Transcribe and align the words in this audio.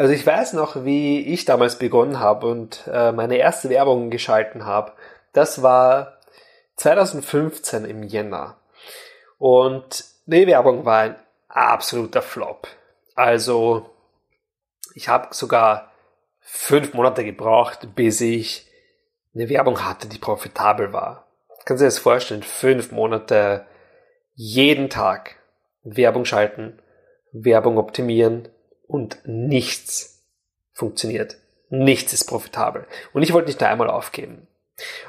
Also 0.00 0.14
ich 0.14 0.26
weiß 0.26 0.54
noch, 0.54 0.86
wie 0.86 1.20
ich 1.20 1.44
damals 1.44 1.76
begonnen 1.76 2.20
habe 2.20 2.46
und 2.46 2.88
äh, 2.90 3.12
meine 3.12 3.36
erste 3.36 3.68
Werbung 3.68 4.08
geschalten 4.08 4.64
habe. 4.64 4.92
Das 5.34 5.62
war 5.62 6.16
2015 6.76 7.84
im 7.84 8.02
Jänner. 8.04 8.56
Und 9.36 10.06
die 10.24 10.46
Werbung 10.46 10.86
war 10.86 11.00
ein 11.00 11.16
absoluter 11.48 12.22
Flop. 12.22 12.66
Also 13.14 13.90
ich 14.94 15.10
habe 15.10 15.34
sogar 15.34 15.92
fünf 16.40 16.94
Monate 16.94 17.22
gebraucht, 17.22 17.94
bis 17.94 18.22
ich 18.22 18.66
eine 19.34 19.50
Werbung 19.50 19.84
hatte, 19.84 20.08
die 20.08 20.16
profitabel 20.16 20.94
war. 20.94 21.26
Kannst 21.66 21.82
du 21.82 21.84
dir 21.84 21.88
das 21.88 21.98
vorstellen? 21.98 22.42
Fünf 22.42 22.90
Monate 22.90 23.66
jeden 24.32 24.88
Tag 24.88 25.36
Werbung 25.82 26.24
schalten, 26.24 26.80
Werbung 27.32 27.76
optimieren, 27.76 28.48
und 28.90 29.18
nichts 29.24 30.22
funktioniert. 30.72 31.36
Nichts 31.68 32.12
ist 32.12 32.24
profitabel. 32.24 32.86
Und 33.12 33.22
ich 33.22 33.32
wollte 33.32 33.48
nicht 33.48 33.60
nur 33.60 33.70
einmal 33.70 33.88
aufgeben. 33.88 34.46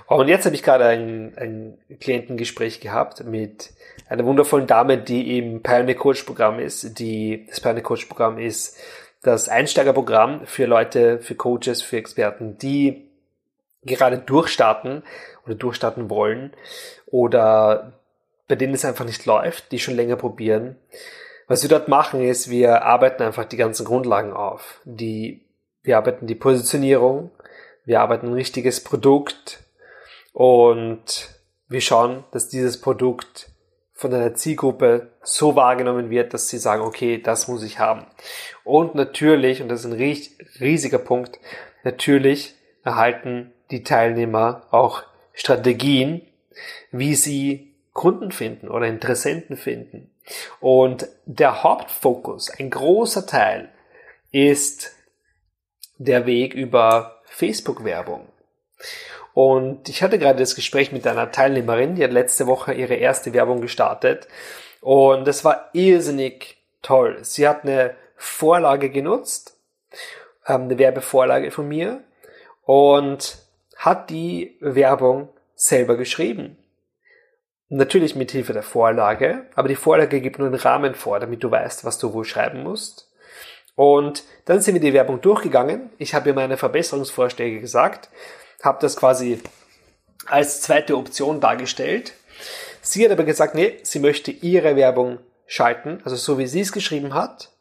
Und 0.05 0.27
jetzt 0.27 0.45
habe 0.45 0.55
ich 0.55 0.63
gerade 0.63 0.85
ein, 0.85 1.33
ein 1.37 1.77
Klientengespräch 1.99 2.81
gehabt 2.81 3.23
mit 3.23 3.71
einer 4.07 4.25
wundervollen 4.25 4.67
Dame, 4.67 4.97
die 4.97 5.37
im 5.37 5.63
Pioneer 5.63 5.95
Coach 5.95 6.23
Programm 6.23 6.59
ist. 6.59 6.99
Die, 6.99 7.45
das 7.47 7.61
Pioneer 7.61 7.83
Coach 7.83 8.05
Programm 8.05 8.37
ist 8.37 8.77
das 9.23 9.49
Einsteigerprogramm 9.49 10.45
für 10.45 10.65
Leute, 10.65 11.19
für 11.19 11.35
Coaches, 11.35 11.81
für 11.81 11.97
Experten, 11.97 12.57
die 12.57 13.09
gerade 13.83 14.17
durchstarten 14.19 15.03
oder 15.45 15.55
durchstarten 15.55 16.09
wollen 16.09 16.53
oder 17.07 17.93
bei 18.47 18.55
denen 18.55 18.73
es 18.73 18.85
einfach 18.85 19.05
nicht 19.05 19.25
läuft, 19.25 19.71
die 19.71 19.79
schon 19.79 19.95
länger 19.95 20.17
probieren 20.17 20.75
was 21.47 21.63
wir 21.63 21.69
dort 21.69 21.87
machen 21.87 22.21
ist, 22.21 22.49
wir 22.49 22.83
arbeiten 22.83 23.23
einfach 23.23 23.45
die 23.45 23.57
ganzen 23.57 23.85
Grundlagen 23.85 24.33
auf. 24.33 24.81
Die, 24.85 25.45
wir 25.83 25.97
arbeiten 25.97 26.27
die 26.27 26.35
Positionierung, 26.35 27.31
wir 27.85 28.01
arbeiten 28.01 28.27
ein 28.27 28.33
richtiges 28.33 28.83
Produkt 28.83 29.59
und 30.33 31.29
wir 31.67 31.81
schauen, 31.81 32.23
dass 32.31 32.49
dieses 32.49 32.79
Produkt 32.79 33.49
von 33.93 34.13
einer 34.13 34.33
Zielgruppe 34.33 35.11
so 35.23 35.55
wahrgenommen 35.55 36.09
wird, 36.09 36.33
dass 36.33 36.49
sie 36.49 36.57
sagen, 36.57 36.81
okay, 36.81 37.21
das 37.21 37.47
muss 37.47 37.63
ich 37.63 37.79
haben. 37.79 38.07
Und 38.63 38.95
natürlich, 38.95 39.61
und 39.61 39.69
das 39.69 39.85
ist 39.85 39.91
ein 39.91 40.17
riesiger 40.59 40.97
Punkt, 40.97 41.39
natürlich 41.83 42.55
erhalten 42.83 43.53
die 43.69 43.83
Teilnehmer 43.83 44.67
auch 44.71 45.03
Strategien, 45.33 46.21
wie 46.91 47.15
sie 47.15 47.73
Kunden 47.93 48.31
finden 48.31 48.69
oder 48.69 48.87
Interessenten 48.87 49.57
finden. 49.57 50.10
Und 50.59 51.07
der 51.25 51.63
Hauptfokus, 51.63 52.49
ein 52.49 52.69
großer 52.69 53.25
Teil, 53.25 53.69
ist 54.31 54.93
der 55.97 56.25
Weg 56.25 56.53
über 56.53 57.21
Facebook-Werbung. 57.25 58.27
Und 59.33 59.87
ich 59.87 60.03
hatte 60.03 60.19
gerade 60.19 60.39
das 60.39 60.55
Gespräch 60.55 60.91
mit 60.91 61.07
einer 61.07 61.31
Teilnehmerin, 61.31 61.95
die 61.95 62.03
hat 62.03 62.11
letzte 62.11 62.47
Woche 62.47 62.73
ihre 62.73 62.95
erste 62.95 63.33
Werbung 63.33 63.61
gestartet. 63.61 64.27
Und 64.81 65.25
das 65.25 65.45
war 65.45 65.69
irrsinnig 65.73 66.57
toll. 66.81 67.19
Sie 67.23 67.47
hat 67.47 67.63
eine 67.63 67.95
Vorlage 68.15 68.89
genutzt, 68.89 69.57
ähm, 70.47 70.63
eine 70.63 70.77
Werbevorlage 70.77 71.51
von 71.51 71.67
mir 71.67 72.03
und 72.63 73.37
hat 73.77 74.09
die 74.09 74.57
Werbung 74.59 75.29
selber 75.55 75.95
geschrieben. 75.97 76.57
Natürlich 77.73 78.17
mit 78.17 78.31
Hilfe 78.31 78.51
der 78.51 78.63
Vorlage, 78.63 79.45
aber 79.55 79.69
die 79.69 79.77
Vorlage 79.77 80.19
gibt 80.19 80.39
nur 80.39 80.49
einen 80.49 80.59
Rahmen 80.59 80.93
vor, 80.93 81.21
damit 81.21 81.41
du 81.41 81.49
weißt, 81.49 81.85
was 81.85 81.97
du 81.97 82.11
wohl 82.11 82.25
schreiben 82.25 82.63
musst. 82.63 83.09
Und 83.75 84.25
dann 84.43 84.59
sind 84.59 84.73
wir 84.73 84.81
die 84.81 84.91
Werbung 84.91 85.21
durchgegangen. 85.21 85.89
Ich 85.97 86.13
habe 86.13 86.27
ihr 86.27 86.35
meine 86.35 86.57
Verbesserungsvorschläge 86.57 87.61
gesagt, 87.61 88.09
habe 88.61 88.79
das 88.81 88.97
quasi 88.97 89.39
als 90.25 90.59
zweite 90.59 90.97
Option 90.97 91.39
dargestellt. 91.39 92.11
Sie 92.81 93.05
hat 93.05 93.11
aber 93.13 93.23
gesagt, 93.23 93.55
nee, 93.55 93.79
sie 93.83 93.99
möchte 93.99 94.31
ihre 94.31 94.75
Werbung 94.75 95.19
schalten, 95.47 96.01
also 96.03 96.17
so 96.17 96.37
wie 96.37 96.47
sie 96.47 96.59
es 96.59 96.73
geschrieben 96.73 97.13
hat, 97.13 97.53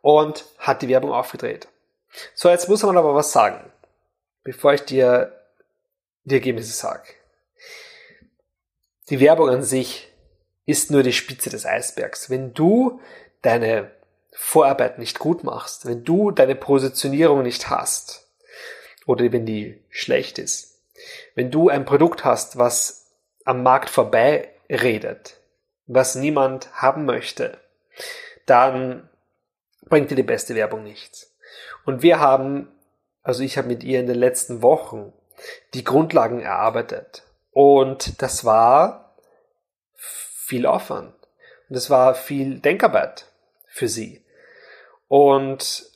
und 0.00 0.46
hat 0.56 0.80
die 0.80 0.88
Werbung 0.88 1.12
aufgedreht. 1.12 1.68
So, 2.34 2.48
jetzt 2.48 2.70
muss 2.70 2.82
man 2.82 2.96
aber 2.96 3.14
was 3.14 3.32
sagen, 3.32 3.70
bevor 4.44 4.72
ich 4.72 4.86
dir 4.86 5.30
die 6.24 6.36
Ergebnisse 6.36 6.72
sage. 6.72 7.04
Die 9.08 9.20
Werbung 9.20 9.48
an 9.50 9.62
sich 9.62 10.12
ist 10.64 10.90
nur 10.90 11.04
die 11.04 11.12
Spitze 11.12 11.48
des 11.48 11.64
Eisbergs. 11.64 12.28
Wenn 12.28 12.54
du 12.54 13.00
deine 13.40 13.92
Vorarbeit 14.32 14.98
nicht 14.98 15.20
gut 15.20 15.44
machst, 15.44 15.86
wenn 15.86 16.02
du 16.04 16.32
deine 16.32 16.56
Positionierung 16.56 17.42
nicht 17.42 17.70
hast 17.70 18.28
oder 19.06 19.30
wenn 19.30 19.46
die 19.46 19.80
schlecht 19.90 20.38
ist, 20.38 20.80
wenn 21.36 21.52
du 21.52 21.68
ein 21.68 21.84
Produkt 21.84 22.24
hast, 22.24 22.58
was 22.58 23.06
am 23.44 23.62
Markt 23.62 23.90
vorbei 23.90 24.50
redet, 24.68 25.40
was 25.86 26.16
niemand 26.16 26.72
haben 26.72 27.04
möchte, 27.04 27.58
dann 28.44 29.08
bringt 29.88 30.10
dir 30.10 30.16
die 30.16 30.24
beste 30.24 30.56
Werbung 30.56 30.82
nichts. 30.82 31.32
Und 31.84 32.02
wir 32.02 32.18
haben, 32.18 32.68
also 33.22 33.44
ich 33.44 33.56
habe 33.56 33.68
mit 33.68 33.84
ihr 33.84 34.00
in 34.00 34.08
den 34.08 34.18
letzten 34.18 34.62
Wochen 34.62 35.12
die 35.74 35.84
Grundlagen 35.84 36.40
erarbeitet. 36.40 37.22
Und 37.56 38.20
das 38.20 38.44
war 38.44 39.14
viel 39.94 40.66
Aufwand. 40.66 41.14
Und 41.70 41.74
das 41.74 41.88
war 41.88 42.14
viel 42.14 42.58
Denkarbeit 42.58 43.32
für 43.66 43.88
sie. 43.88 44.22
Und 45.08 45.90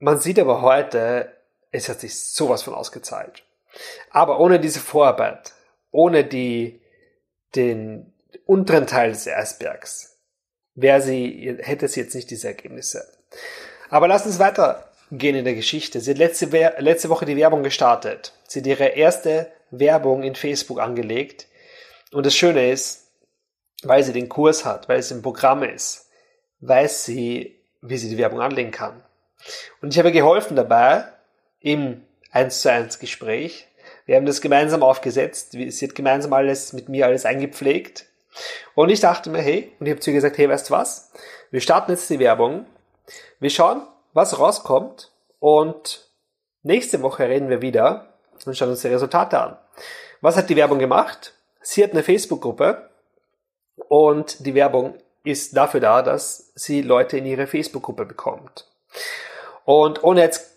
man 0.00 0.18
sieht 0.18 0.40
aber 0.40 0.62
heute, 0.62 1.32
es 1.70 1.88
hat 1.88 2.00
sich 2.00 2.18
sowas 2.18 2.64
von 2.64 2.74
ausgezahlt. 2.74 3.44
Aber 4.10 4.40
ohne 4.40 4.58
diese 4.58 4.80
Vorarbeit, 4.80 5.52
ohne 5.92 6.24
die, 6.24 6.80
den 7.54 8.12
unteren 8.44 8.88
Teil 8.88 9.10
des 9.10 9.28
Eisbergs, 9.28 10.18
wäre 10.74 11.00
sie, 11.00 11.58
hätte 11.60 11.86
sie 11.86 12.00
jetzt 12.00 12.16
nicht 12.16 12.28
diese 12.28 12.48
Ergebnisse. 12.48 13.06
Aber 13.88 14.08
lass 14.08 14.26
uns 14.26 14.40
weitergehen 14.40 15.36
in 15.36 15.44
der 15.44 15.54
Geschichte. 15.54 16.00
Sie 16.00 16.10
hat 16.10 16.18
letzte, 16.18 16.74
letzte 16.78 17.08
Woche 17.08 17.24
die 17.24 17.36
Werbung 17.36 17.62
gestartet. 17.62 18.32
Sie 18.48 18.58
hat 18.58 18.66
ihre 18.66 18.86
erste 18.86 19.52
Werbung 19.70 20.22
in 20.22 20.34
Facebook 20.34 20.80
angelegt. 20.80 21.46
Und 22.12 22.26
das 22.26 22.36
Schöne 22.36 22.70
ist, 22.70 23.08
weil 23.82 24.02
sie 24.02 24.12
den 24.12 24.28
Kurs 24.28 24.64
hat, 24.64 24.88
weil 24.88 24.98
es 24.98 25.10
im 25.10 25.22
Programm 25.22 25.62
ist, 25.62 26.08
weiß 26.60 27.04
sie, 27.04 27.60
wie 27.82 27.98
sie 27.98 28.08
die 28.08 28.18
Werbung 28.18 28.40
anlegen 28.40 28.70
kann. 28.70 29.02
Und 29.80 29.92
ich 29.92 29.98
habe 29.98 30.12
geholfen 30.12 30.56
dabei 30.56 31.04
im 31.60 32.02
1 32.30 32.62
zu 32.62 32.70
1 32.70 32.98
Gespräch. 32.98 33.66
Wir 34.06 34.16
haben 34.16 34.26
das 34.26 34.40
gemeinsam 34.40 34.82
aufgesetzt. 34.82 35.52
Sie 35.52 35.86
hat 35.86 35.94
gemeinsam 35.94 36.32
alles 36.32 36.72
mit 36.72 36.88
mir 36.88 37.06
alles 37.06 37.26
eingepflegt. 37.26 38.06
Und 38.74 38.90
ich 38.90 39.00
dachte 39.00 39.30
mir, 39.30 39.40
hey, 39.40 39.72
und 39.78 39.86
ich 39.86 39.92
habe 39.92 40.00
zu 40.00 40.10
ihr 40.10 40.14
gesagt, 40.14 40.38
hey, 40.38 40.48
weißt 40.48 40.68
du 40.68 40.74
was? 40.74 41.12
Wir 41.50 41.60
starten 41.60 41.92
jetzt 41.92 42.10
die 42.10 42.18
Werbung. 42.18 42.66
Wir 43.40 43.50
schauen, 43.50 43.82
was 44.12 44.38
rauskommt. 44.38 45.12
Und 45.38 46.10
nächste 46.62 47.02
Woche 47.02 47.28
reden 47.28 47.48
wir 47.48 47.62
wieder 47.62 48.15
und 48.46 48.56
schauen 48.56 48.70
uns 48.70 48.82
die 48.82 48.88
Resultate 48.88 49.38
an. 49.38 49.56
Was 50.20 50.36
hat 50.36 50.48
die 50.48 50.56
Werbung 50.56 50.78
gemacht? 50.78 51.34
Sie 51.60 51.82
hat 51.82 51.92
eine 51.92 52.02
Facebook-Gruppe 52.02 52.88
und 53.88 54.46
die 54.46 54.54
Werbung 54.54 54.94
ist 55.24 55.56
dafür 55.56 55.80
da, 55.80 56.02
dass 56.02 56.52
sie 56.54 56.82
Leute 56.82 57.18
in 57.18 57.26
ihre 57.26 57.46
Facebook-Gruppe 57.46 58.06
bekommt. 58.06 58.68
Und 59.64 60.04
ohne 60.04 60.20
jetzt 60.20 60.56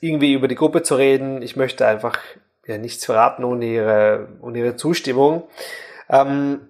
irgendwie 0.00 0.32
über 0.32 0.48
die 0.48 0.54
Gruppe 0.56 0.82
zu 0.82 0.96
reden, 0.96 1.42
ich 1.42 1.56
möchte 1.56 1.86
einfach 1.86 2.18
ja, 2.66 2.78
nichts 2.78 3.04
verraten 3.04 3.44
ohne 3.44 3.64
ihre, 3.66 4.28
ohne 4.40 4.58
ihre 4.58 4.76
Zustimmung. 4.76 5.48
Ähm, 6.08 6.68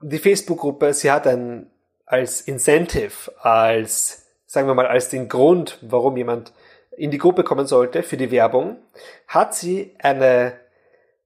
die 0.00 0.18
Facebook-Gruppe, 0.18 0.92
sie 0.94 1.10
hat 1.10 1.26
ein 1.26 1.70
als 2.04 2.42
Incentive, 2.42 3.32
als, 3.40 4.26
sagen 4.46 4.66
wir 4.66 4.74
mal, 4.74 4.86
als 4.86 5.08
den 5.08 5.28
Grund, 5.28 5.78
warum 5.80 6.16
jemand 6.16 6.52
in 6.96 7.10
die 7.10 7.18
Gruppe 7.18 7.44
kommen 7.44 7.66
sollte 7.66 8.02
für 8.02 8.16
die 8.16 8.30
Werbung, 8.30 8.78
hat 9.26 9.54
sie 9.54 9.94
eine, 9.98 10.54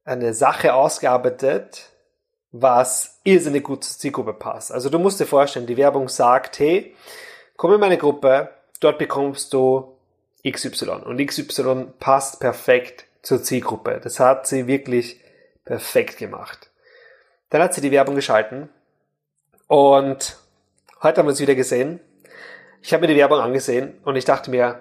eine 0.05 0.35
Sache 0.35 0.75
ausgearbeitet, 0.75 1.91
was 2.53 3.19
irrsinnig 3.25 3.65
gut 3.65 3.85
zur 3.85 3.99
Zielgruppe 3.99 4.33
passt. 4.33 4.73
Also 4.73 4.89
du 4.89 4.99
musst 4.99 5.21
dir 5.21 5.27
vorstellen, 5.27 5.67
die 5.67 5.77
Werbung 5.77 6.09
sagt, 6.09 6.59
hey, 6.59 6.95
komm 7.57 7.75
in 7.75 7.81
meine 7.81 7.99
Gruppe, 7.99 8.51
dort 8.81 8.99
bekommst 8.99 9.53
du 9.53 9.97
XY. 10.49 11.03
Und 11.05 11.25
XY 11.25 11.89
passt 11.99 12.41
perfekt 12.41 13.05
zur 13.23 13.43
Zielgruppe. 13.43 14.01
Das 14.03 14.21
hat 14.21 14.47
sie 14.47 14.67
wirklich 14.67 15.21
perfekt 15.65 16.19
gemacht. 16.19 16.71
Dann 17.51 17.63
hat 17.63 17.75
sie 17.75 17.81
die 17.81 17.91
Werbung 17.91 18.15
geschalten 18.15 18.69
und 19.67 20.37
heute 21.03 21.19
haben 21.19 21.27
wir 21.27 21.33
es 21.33 21.41
wieder 21.41 21.55
gesehen. 21.55 22.01
Ich 22.83 22.93
habe 22.93 23.03
mir 23.03 23.13
die 23.13 23.19
Werbung 23.19 23.41
angesehen 23.41 23.99
und 24.05 24.17
ich 24.17 24.25
dachte 24.25 24.51
mir, 24.51 24.81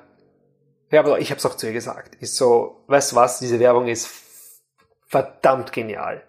ja, 0.92 1.00
aber 1.00 1.20
ich 1.20 1.30
habe 1.32 1.40
es 1.40 1.46
auch 1.46 1.56
zu 1.56 1.68
ihr 1.68 1.74
gesagt. 1.74 2.16
Ist 2.16 2.36
so, 2.36 2.84
weißt 2.88 3.12
du 3.12 3.16
was, 3.16 3.40
diese 3.40 3.60
Werbung 3.60 3.88
ist 3.88 4.10
verdammt 5.08 5.72
genial. 5.72 6.24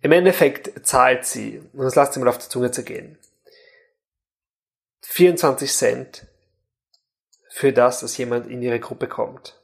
Im 0.00 0.12
Endeffekt 0.12 0.86
zahlt 0.86 1.24
sie, 1.24 1.62
und 1.72 1.84
das 1.84 1.94
lasst 1.94 2.14
sie 2.14 2.20
mal 2.20 2.28
auf 2.28 2.38
die 2.38 2.48
Zunge 2.48 2.70
zergehen, 2.70 3.18
24 5.02 5.72
Cent 5.72 6.26
für 7.50 7.72
das, 7.72 8.00
dass 8.00 8.16
jemand 8.16 8.46
in 8.46 8.62
ihre 8.62 8.80
Gruppe 8.80 9.06
kommt. 9.06 9.60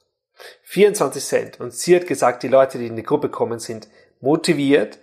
24 0.65 1.25
Cent. 1.25 1.61
Und 1.61 1.73
sie 1.73 1.97
hat 1.97 2.07
gesagt, 2.07 2.43
die 2.43 2.49
Leute, 2.49 2.79
die 2.79 2.87
in 2.87 2.97
die 2.97 3.03
Gruppe 3.03 3.31
kommen, 3.31 3.59
sind 3.59 3.89
motiviert, 4.21 4.99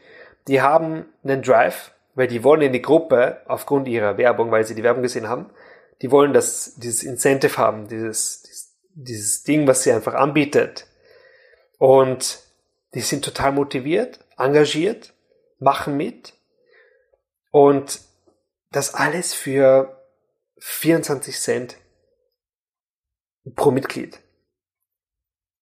die 0.48 0.62
haben 0.62 1.06
einen 1.24 1.42
Drive, 1.42 1.92
weil 2.14 2.28
die 2.28 2.44
wollen 2.44 2.62
in 2.62 2.74
die 2.74 2.82
Gruppe 2.82 3.42
aufgrund 3.48 3.88
ihrer 3.88 4.18
Werbung, 4.18 4.52
weil 4.52 4.66
sie 4.66 4.76
die 4.76 4.84
Werbung 4.84 5.04
gesehen 5.04 5.28
haben, 5.28 5.50
die 6.02 6.12
wollen 6.12 6.34
das, 6.34 6.76
dieses 6.76 7.04
Incentive 7.04 7.58
haben, 7.58 7.88
dieses, 7.88 8.44
dieses, 8.96 9.44
Ding, 9.44 9.68
was 9.68 9.84
sie 9.84 9.92
einfach 9.92 10.14
anbietet. 10.14 10.88
Und 11.78 12.40
die 12.94 13.02
sind 13.02 13.24
total 13.24 13.52
motiviert, 13.52 14.20
engagiert, 14.38 15.14
machen 15.60 15.98
mit. 15.98 16.34
Und 17.52 18.02
das 18.72 18.94
alles 18.94 19.34
für 19.34 20.02
24 20.60 21.40
Cent 21.40 21.78
pro 23.56 23.72
Mitglied. 23.72 24.20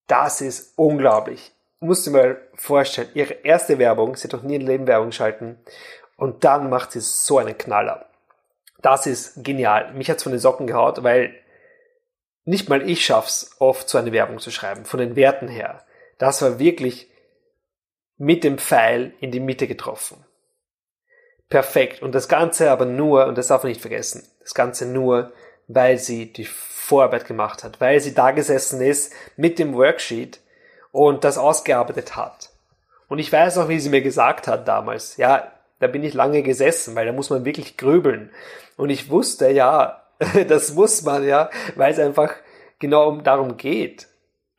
Das 0.08 0.42
ist 0.42 0.74
unglaublich. 0.78 1.52
Musst 1.80 2.08
du 2.08 2.12
mal 2.12 2.42
vorstellen, 2.56 3.10
ihre 3.14 3.34
erste 3.34 3.78
Werbung, 3.78 4.16
sie 4.16 4.28
hat 4.28 4.34
noch 4.34 4.44
nie 4.44 4.56
in 4.56 4.62
Leben 4.62 4.88
Werbung 4.88 5.10
geschalten 5.10 5.58
und 6.16 6.44
dann 6.44 6.70
macht 6.70 6.94
sie 6.94 7.02
so 7.02 7.40
einen 7.40 7.58
Knaller. 7.58 8.08
Das 8.82 9.06
ist 9.06 9.44
genial. 9.44 9.94
Mich 9.94 10.10
hat's 10.10 10.24
von 10.24 10.32
den 10.32 10.40
Socken 10.40 10.68
gehaut, 10.68 11.04
weil 11.04 11.36
nicht 12.46 12.70
mal 12.70 12.88
ich 12.88 13.06
schaff's 13.06 13.56
oft 13.60 13.90
so 13.90 13.98
eine 13.98 14.12
Werbung 14.12 14.40
zu 14.40 14.52
schreiben, 14.52 14.86
von 14.86 15.00
den 15.00 15.16
Werten 15.16 15.48
her. 15.48 15.84
Das 16.18 16.42
war 16.42 16.60
wirklich 16.60 17.10
mit 18.18 18.44
dem 18.44 18.58
Pfeil 18.58 19.14
in 19.20 19.32
die 19.32 19.40
Mitte 19.40 19.68
getroffen. 19.68 20.24
Perfekt. 21.50 22.02
Und 22.02 22.16
das 22.16 22.28
Ganze 22.28 22.72
aber 22.72 22.86
nur, 22.86 23.28
und 23.28 23.38
das 23.38 23.48
darf 23.48 23.64
man 23.64 23.72
nicht 23.72 23.82
vergessen, 23.82 24.28
das 24.42 24.54
Ganze 24.54 24.86
nur, 24.86 25.34
weil 25.68 25.98
sie 25.98 26.32
die 26.32 26.46
Vorarbeit 26.46 27.26
gemacht 27.26 27.64
hat, 27.64 27.80
weil 27.80 28.00
sie 28.00 28.14
da 28.14 28.32
gesessen 28.32 28.82
ist 28.82 29.14
mit 29.38 29.60
dem 29.60 29.74
Worksheet 29.74 30.40
und 30.92 31.24
das 31.24 31.38
ausgearbeitet 31.38 32.16
hat. 32.16 32.50
Und 33.08 33.20
ich 33.20 33.32
weiß 33.32 33.58
auch, 33.58 33.70
wie 33.70 33.80
sie 33.80 33.90
mir 33.90 34.02
gesagt 34.02 34.48
hat 34.48 34.68
damals, 34.68 35.18
ja, 35.18 35.52
da 35.80 35.88
bin 35.88 36.04
ich 36.04 36.14
lange 36.14 36.44
gesessen, 36.44 36.96
weil 36.96 37.06
da 37.06 37.12
muss 37.12 37.30
man 37.30 37.46
wirklich 37.46 37.78
grübeln. 37.78 38.32
Und 38.78 38.90
ich 38.90 39.10
wusste, 39.10 39.50
ja, 39.50 40.03
das 40.48 40.74
muss 40.74 41.04
man, 41.04 41.26
ja, 41.26 41.50
weil 41.76 41.92
es 41.92 42.00
einfach 42.00 42.34
genau 42.80 43.18
darum 43.18 43.58
geht. 43.58 44.08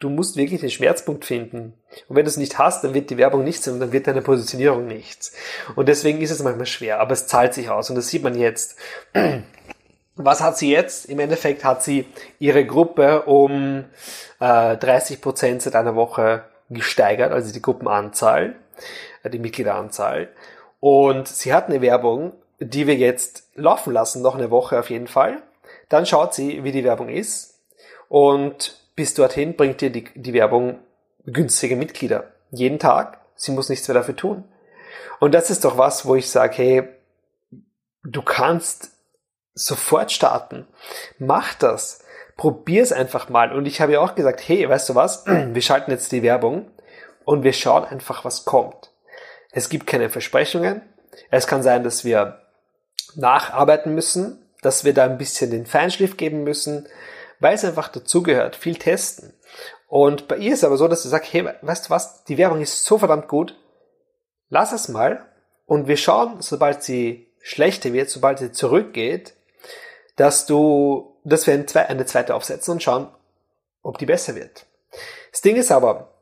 Du 0.00 0.10
musst 0.10 0.36
wirklich 0.36 0.60
den 0.60 0.70
Schmerzpunkt 0.70 1.24
finden. 1.24 1.74
Und 2.08 2.16
wenn 2.16 2.24
du 2.24 2.28
es 2.28 2.36
nicht 2.36 2.58
hast, 2.58 2.84
dann 2.84 2.94
wird 2.94 3.10
die 3.10 3.16
Werbung 3.16 3.44
nichts 3.44 3.66
und 3.68 3.80
dann 3.80 3.92
wird 3.92 4.06
deine 4.06 4.22
Positionierung 4.22 4.86
nichts. 4.86 5.32
Und 5.76 5.88
deswegen 5.88 6.20
ist 6.20 6.30
es 6.30 6.42
manchmal 6.42 6.66
schwer, 6.66 7.00
aber 7.00 7.12
es 7.12 7.26
zahlt 7.26 7.54
sich 7.54 7.70
aus 7.70 7.90
und 7.90 7.96
das 7.96 8.08
sieht 8.08 8.22
man 8.22 8.34
jetzt. 8.34 8.76
Was 10.16 10.40
hat 10.40 10.56
sie 10.56 10.70
jetzt? 10.70 11.06
Im 11.06 11.18
Endeffekt 11.18 11.64
hat 11.64 11.82
sie 11.82 12.06
ihre 12.38 12.64
Gruppe 12.64 13.22
um 13.22 13.84
äh, 14.38 14.76
30 14.76 15.20
Prozent 15.20 15.62
seit 15.62 15.74
einer 15.74 15.96
Woche 15.96 16.44
gesteigert, 16.70 17.32
also 17.32 17.52
die 17.52 17.62
Gruppenanzahl, 17.62 18.54
äh, 19.22 19.30
die 19.30 19.40
Mitgliederanzahl. 19.40 20.28
Und 20.78 21.26
sie 21.26 21.52
hat 21.52 21.68
eine 21.68 21.80
Werbung, 21.80 22.32
die 22.60 22.86
wir 22.86 22.96
jetzt 22.96 23.48
laufen 23.54 23.92
lassen, 23.92 24.22
noch 24.22 24.36
eine 24.36 24.50
Woche 24.50 24.78
auf 24.78 24.90
jeden 24.90 25.06
Fall. 25.06 25.42
Dann 25.88 26.06
schaut 26.06 26.34
sie, 26.34 26.64
wie 26.64 26.72
die 26.72 26.84
Werbung 26.84 27.08
ist. 27.08 27.60
Und 28.08 28.80
bis 28.96 29.14
dorthin 29.14 29.56
bringt 29.56 29.82
ihr 29.82 29.90
die, 29.90 30.04
die 30.14 30.32
Werbung 30.32 30.78
günstige 31.26 31.76
Mitglieder. 31.76 32.32
Jeden 32.50 32.78
Tag. 32.78 33.20
Sie 33.34 33.52
muss 33.52 33.68
nichts 33.68 33.88
mehr 33.88 33.94
dafür 33.94 34.16
tun. 34.16 34.44
Und 35.20 35.32
das 35.34 35.50
ist 35.50 35.64
doch 35.64 35.78
was, 35.78 36.06
wo 36.06 36.14
ich 36.14 36.30
sage, 36.30 36.56
hey, 36.56 36.88
du 38.04 38.22
kannst 38.22 38.92
sofort 39.54 40.12
starten. 40.12 40.66
Mach 41.18 41.54
das. 41.54 42.04
Probier's 42.36 42.92
einfach 42.92 43.28
mal. 43.28 43.52
Und 43.52 43.66
ich 43.66 43.80
habe 43.80 43.92
ja 43.92 44.00
auch 44.00 44.14
gesagt, 44.14 44.46
hey, 44.46 44.68
weißt 44.68 44.88
du 44.88 44.94
was? 44.94 45.24
Wir 45.26 45.62
schalten 45.62 45.90
jetzt 45.90 46.12
die 46.12 46.22
Werbung 46.22 46.70
und 47.24 47.42
wir 47.42 47.54
schauen 47.54 47.84
einfach, 47.84 48.24
was 48.24 48.44
kommt. 48.44 48.90
Es 49.50 49.68
gibt 49.68 49.86
keine 49.86 50.10
Versprechungen. 50.10 50.82
Es 51.30 51.46
kann 51.46 51.62
sein, 51.62 51.84
dass 51.84 52.04
wir 52.04 52.40
nacharbeiten 53.14 53.94
müssen, 53.94 54.43
dass 54.64 54.84
wir 54.84 54.94
da 54.94 55.04
ein 55.04 55.18
bisschen 55.18 55.50
den 55.50 55.66
Feinschliff 55.66 56.16
geben 56.16 56.42
müssen, 56.42 56.88
weil 57.38 57.54
es 57.54 57.64
einfach 57.64 57.88
dazugehört. 57.88 58.56
Viel 58.56 58.76
testen. 58.76 59.34
Und 59.88 60.26
bei 60.26 60.38
ihr 60.38 60.54
ist 60.54 60.60
es 60.60 60.64
aber 60.64 60.78
so, 60.78 60.88
dass 60.88 61.02
sie 61.02 61.08
sagt, 61.08 61.32
hey, 61.32 61.48
weißt 61.60 61.86
du 61.86 61.90
was? 61.90 62.24
Die 62.24 62.38
Werbung 62.38 62.60
ist 62.62 62.84
so 62.84 62.98
verdammt 62.98 63.28
gut. 63.28 63.58
Lass 64.48 64.72
es 64.72 64.88
mal. 64.88 65.26
Und 65.66 65.86
wir 65.86 65.96
schauen, 65.96 66.40
sobald 66.40 66.82
sie 66.82 67.28
schlechter 67.42 67.92
wird, 67.92 68.08
sobald 68.08 68.38
sie 68.38 68.52
zurückgeht, 68.52 69.34
dass 70.16 70.46
du, 70.46 71.18
dass 71.24 71.46
wir 71.46 71.54
eine 71.54 72.06
zweite 72.06 72.34
aufsetzen 72.34 72.72
und 72.72 72.82
schauen, 72.82 73.08
ob 73.82 73.98
die 73.98 74.06
besser 74.06 74.34
wird. 74.34 74.66
Das 75.30 75.42
Ding 75.42 75.56
ist 75.56 75.70
aber, 75.70 76.14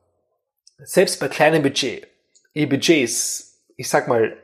selbst 0.78 1.20
bei 1.20 1.28
kleinem 1.28 1.62
Budget, 1.62 2.08
ihr 2.54 2.68
Budget 2.68 3.04
ist, 3.04 3.60
ich 3.76 3.88
sag 3.88 4.08
mal, 4.08 4.36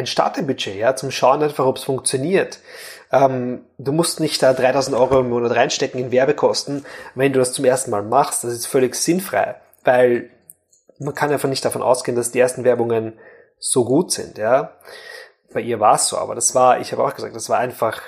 ein 0.00 0.06
Starterbudget, 0.06 0.76
ja, 0.76 0.96
zum 0.96 1.10
Schauen 1.10 1.42
einfach, 1.42 1.66
ob 1.66 1.76
es 1.76 1.84
funktioniert. 1.84 2.58
Ähm, 3.12 3.64
du 3.78 3.92
musst 3.92 4.20
nicht 4.20 4.42
da 4.42 4.52
3000 4.52 4.96
Euro 4.96 5.20
im 5.20 5.30
Monat 5.30 5.54
reinstecken 5.54 6.00
in 6.00 6.12
Werbekosten, 6.12 6.84
wenn 7.14 7.32
du 7.32 7.38
das 7.38 7.52
zum 7.52 7.64
ersten 7.64 7.90
Mal 7.90 8.02
machst. 8.02 8.44
Das 8.44 8.52
ist 8.52 8.66
völlig 8.66 8.94
sinnfrei, 8.94 9.56
weil 9.84 10.30
man 10.98 11.14
kann 11.14 11.32
einfach 11.32 11.48
nicht 11.48 11.64
davon 11.64 11.82
ausgehen, 11.82 12.16
dass 12.16 12.30
die 12.30 12.40
ersten 12.40 12.64
Werbungen 12.64 13.18
so 13.58 13.84
gut 13.84 14.12
sind, 14.12 14.38
ja. 14.38 14.72
Bei 15.52 15.60
ihr 15.60 15.80
war 15.80 15.96
es 15.96 16.08
so, 16.08 16.18
aber 16.18 16.34
das 16.34 16.54
war, 16.54 16.80
ich 16.80 16.92
habe 16.92 17.02
auch 17.02 17.14
gesagt, 17.14 17.34
das 17.34 17.48
war 17.48 17.58
einfach 17.58 18.00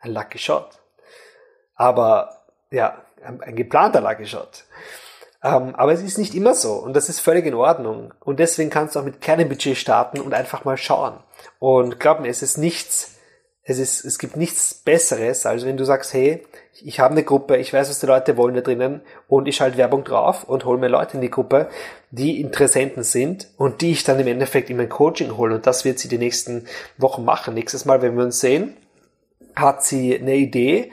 ein 0.00 0.12
Lucky 0.12 0.38
Shot. 0.38 0.78
Aber 1.74 2.36
ja, 2.70 3.02
ein 3.22 3.54
geplanter 3.56 4.00
Lucky 4.00 4.26
Shot. 4.26 4.64
Ähm, 5.42 5.74
aber 5.74 5.92
es 5.92 6.02
ist 6.02 6.18
nicht 6.18 6.34
immer 6.34 6.54
so 6.54 6.74
und 6.74 6.94
das 6.94 7.08
ist 7.08 7.20
völlig 7.20 7.46
in 7.46 7.54
Ordnung. 7.54 8.12
Und 8.20 8.40
deswegen 8.40 8.70
kannst 8.70 8.94
du 8.94 9.00
auch 9.00 9.04
mit 9.04 9.20
kleinem 9.20 9.48
Budget 9.48 9.76
starten 9.76 10.20
und 10.20 10.34
einfach 10.34 10.64
mal 10.64 10.76
schauen. 10.76 11.18
Und 11.58 11.98
glaub 11.98 12.20
mir, 12.20 12.28
es 12.28 12.42
ist 12.42 12.58
nichts, 12.58 13.12
es 13.62 13.78
ist, 13.78 14.04
es 14.04 14.18
gibt 14.18 14.36
nichts 14.36 14.74
Besseres, 14.74 15.46
als 15.46 15.64
wenn 15.64 15.76
du 15.76 15.84
sagst, 15.84 16.12
hey, 16.12 16.42
ich 16.82 17.00
habe 17.00 17.12
eine 17.12 17.24
Gruppe, 17.24 17.56
ich 17.56 17.72
weiß, 17.72 17.88
was 17.88 18.00
die 18.00 18.06
Leute 18.06 18.36
wollen 18.36 18.54
da 18.54 18.60
drinnen 18.60 19.02
und 19.28 19.48
ich 19.48 19.56
schalte 19.56 19.78
Werbung 19.78 20.04
drauf 20.04 20.44
und 20.44 20.64
hole 20.64 20.78
mir 20.78 20.88
Leute 20.88 21.14
in 21.14 21.20
die 21.20 21.30
Gruppe, 21.30 21.68
die 22.10 22.40
Interessenten 22.40 23.02
sind 23.02 23.48
und 23.56 23.80
die 23.80 23.92
ich 23.92 24.04
dann 24.04 24.18
im 24.18 24.26
Endeffekt 24.26 24.70
in 24.70 24.76
mein 24.76 24.88
Coaching 24.88 25.36
hole 25.36 25.54
und 25.54 25.66
das 25.66 25.84
wird 25.84 25.98
sie 25.98 26.08
die 26.08 26.18
nächsten 26.18 26.66
Wochen 26.98 27.24
machen. 27.24 27.54
Nächstes 27.54 27.84
Mal, 27.84 28.02
wenn 28.02 28.16
wir 28.16 28.24
uns 28.24 28.40
sehen, 28.40 28.76
hat 29.56 29.84
sie 29.84 30.18
eine 30.18 30.36
Idee 30.36 30.90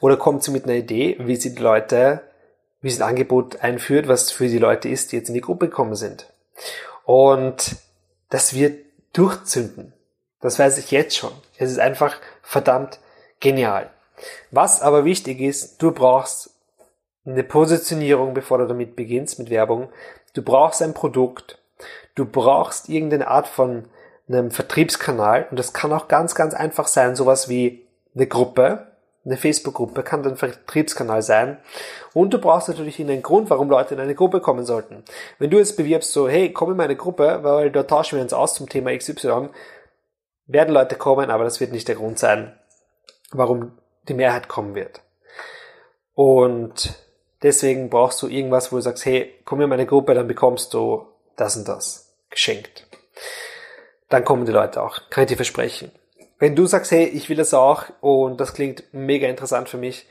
oder 0.00 0.16
kommt 0.16 0.42
sie 0.42 0.50
mit 0.50 0.64
einer 0.64 0.74
Idee, 0.74 1.16
wie 1.20 1.36
sie 1.36 1.54
die 1.54 1.62
Leute, 1.62 2.22
wie 2.82 2.90
sie 2.90 3.02
ein 3.02 3.08
Angebot 3.08 3.60
einführt, 3.62 4.08
was 4.08 4.30
für 4.30 4.48
die 4.48 4.58
Leute 4.58 4.88
ist, 4.88 5.12
die 5.12 5.16
jetzt 5.16 5.28
in 5.28 5.34
die 5.34 5.40
Gruppe 5.40 5.68
gekommen 5.68 5.94
sind. 5.94 6.32
Und 7.04 7.76
das 8.28 8.54
wird 8.54 8.84
durchzünden. 9.12 9.92
Das 10.40 10.58
weiß 10.58 10.78
ich 10.78 10.90
jetzt 10.90 11.16
schon. 11.16 11.32
Es 11.58 11.70
ist 11.70 11.78
einfach 11.78 12.16
verdammt 12.42 12.98
genial. 13.40 13.90
Was 14.50 14.80
aber 14.82 15.04
wichtig 15.04 15.40
ist, 15.40 15.82
du 15.82 15.92
brauchst 15.92 16.50
eine 17.26 17.44
Positionierung, 17.44 18.34
bevor 18.34 18.58
du 18.58 18.66
damit 18.66 18.96
beginnst 18.96 19.38
mit 19.38 19.50
Werbung. 19.50 19.90
Du 20.32 20.42
brauchst 20.42 20.82
ein 20.82 20.94
Produkt. 20.94 21.58
Du 22.14 22.24
brauchst 22.24 22.88
irgendeine 22.88 23.28
Art 23.28 23.46
von 23.46 23.84
einem 24.28 24.50
Vertriebskanal. 24.50 25.46
Und 25.50 25.58
das 25.58 25.72
kann 25.72 25.92
auch 25.92 26.08
ganz, 26.08 26.34
ganz 26.34 26.54
einfach 26.54 26.86
sein. 26.86 27.16
Sowas 27.16 27.48
wie 27.48 27.86
eine 28.14 28.26
Gruppe, 28.26 28.89
eine 29.30 29.38
Facebook-Gruppe 29.38 30.02
kann 30.02 30.26
ein 30.26 30.36
Vertriebskanal 30.36 31.22
sein. 31.22 31.58
Und 32.12 32.34
du 32.34 32.38
brauchst 32.38 32.68
natürlich 32.68 33.00
einen 33.00 33.22
Grund, 33.22 33.48
warum 33.48 33.70
Leute 33.70 33.94
in 33.94 34.00
eine 34.00 34.14
Gruppe 34.14 34.40
kommen 34.40 34.66
sollten. 34.66 35.04
Wenn 35.38 35.50
du 35.50 35.58
jetzt 35.58 35.76
bewirbst, 35.76 36.12
so, 36.12 36.28
hey, 36.28 36.52
komm 36.52 36.72
in 36.72 36.76
meine 36.76 36.96
Gruppe, 36.96 37.40
weil 37.42 37.70
da 37.70 37.84
tauschen 37.84 38.16
wir 38.16 38.22
uns 38.22 38.32
aus 38.32 38.54
zum 38.54 38.68
Thema 38.68 38.96
XY, 38.96 39.50
werden 40.46 40.74
Leute 40.74 40.96
kommen, 40.96 41.30
aber 41.30 41.44
das 41.44 41.60
wird 41.60 41.70
nicht 41.70 41.86
der 41.86 41.94
Grund 41.94 42.18
sein, 42.18 42.58
warum 43.30 43.78
die 44.08 44.14
Mehrheit 44.14 44.48
kommen 44.48 44.74
wird. 44.74 45.00
Und 46.14 46.94
deswegen 47.42 47.88
brauchst 47.88 48.20
du 48.22 48.26
irgendwas, 48.26 48.72
wo 48.72 48.76
du 48.76 48.82
sagst, 48.82 49.06
hey, 49.06 49.32
komm 49.44 49.60
in 49.60 49.68
meine 49.68 49.86
Gruppe, 49.86 50.14
dann 50.14 50.26
bekommst 50.26 50.74
du 50.74 51.06
das 51.36 51.56
und 51.56 51.68
das 51.68 52.16
geschenkt. 52.30 52.86
Dann 54.08 54.24
kommen 54.24 54.44
die 54.44 54.52
Leute 54.52 54.82
auch, 54.82 54.98
kann 55.08 55.22
ich 55.22 55.28
dir 55.28 55.36
versprechen. 55.36 55.92
Wenn 56.40 56.56
du 56.56 56.66
sagst, 56.66 56.90
hey, 56.90 57.04
ich 57.04 57.28
will 57.28 57.36
das 57.36 57.54
auch 57.54 57.84
und 58.00 58.40
das 58.40 58.54
klingt 58.54 58.82
mega 58.92 59.28
interessant 59.28 59.68
für 59.68 59.76
mich, 59.76 60.06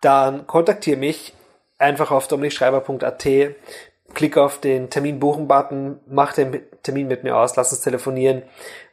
dann 0.00 0.46
kontaktiere 0.46 0.96
mich 0.96 1.34
einfach 1.78 2.10
auf 2.10 2.26
dominikschreiber.at, 2.26 3.26
klick 4.14 4.36
auf 4.38 4.60
den 4.60 4.88
Termin 4.88 5.20
buchen 5.20 5.46
Button, 5.46 6.00
mach 6.06 6.32
den 6.32 6.62
Termin 6.82 7.06
mit 7.06 7.22
mir 7.22 7.36
aus, 7.36 7.54
lass 7.56 7.70
uns 7.70 7.82
telefonieren, 7.82 8.42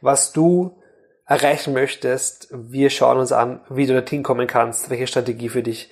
was 0.02 0.32
du 0.32 0.76
erreichen 1.26 1.72
möchtest. 1.72 2.48
Wir 2.52 2.90
schauen 2.90 3.18
uns 3.18 3.32
an, 3.32 3.62
wie 3.70 3.86
du 3.86 3.94
dorthin 3.94 4.22
kommen 4.22 4.46
kannst, 4.46 4.90
welche 4.90 5.06
Strategie 5.06 5.48
für 5.48 5.62
dich 5.62 5.90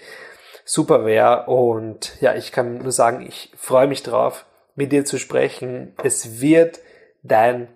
super 0.67 1.07
wäre. 1.07 1.47
Und 1.47 2.21
ja, 2.21 2.35
ich 2.35 2.53
kann 2.53 2.79
nur 2.79 2.93
sagen, 2.93 3.25
ich 3.27 3.51
freue 3.57 3.87
mich 3.87 4.03
drauf, 4.03 4.45
mit 4.75 4.93
dir 4.93 5.07
zu 5.07 5.19
sprechen. 5.19 5.95
Es 6.03 6.43
wird 6.43 6.81
dein 7.23 7.69